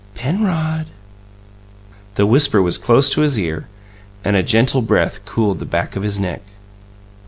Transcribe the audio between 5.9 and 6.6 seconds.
of his neck.